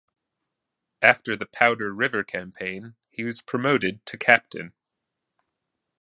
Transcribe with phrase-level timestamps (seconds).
[1.03, 4.73] After the Powder River campaign he was promoted to captain.